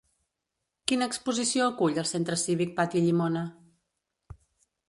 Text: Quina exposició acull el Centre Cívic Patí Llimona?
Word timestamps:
Quina 0.91 1.07
exposició 1.11 1.67
acull 1.73 2.01
el 2.05 2.09
Centre 2.13 2.39
Cívic 2.47 2.75
Patí 2.81 3.07
Llimona? 3.07 3.45